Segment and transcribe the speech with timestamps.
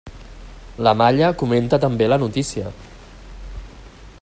[0.87, 2.73] La Malla comenta també la notícia.